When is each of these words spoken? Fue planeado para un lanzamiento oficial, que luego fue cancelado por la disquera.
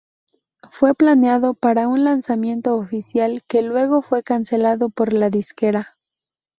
Fue 0.71 0.95
planeado 0.95 1.53
para 1.53 1.87
un 1.87 2.03
lanzamiento 2.03 2.75
oficial, 2.75 3.43
que 3.47 3.61
luego 3.61 4.01
fue 4.01 4.23
cancelado 4.23 4.89
por 4.89 5.13
la 5.13 5.29
disquera. 5.29 5.95